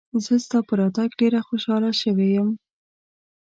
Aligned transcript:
زه 0.23 0.33
ستا 0.45 0.57
په 0.67 0.73
راتګ 0.79 1.09
ډېر 1.19 1.33
خوشاله 1.47 1.89
شوی 2.01 2.27
یم. 2.35 2.49